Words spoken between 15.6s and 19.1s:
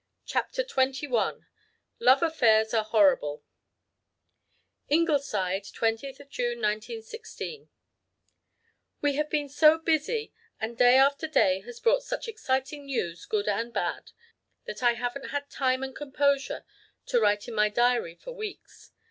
and composure to write in my diary for weeks.